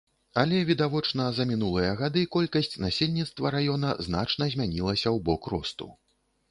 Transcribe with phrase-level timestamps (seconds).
[0.43, 5.95] Але, відавочна, за мінулыя гады колькасць насельніцтва раёна значна змянілася ў бок росту.